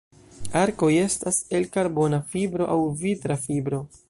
[0.61, 3.89] Arkoj estas el karbona fibro aŭ vitra fibro.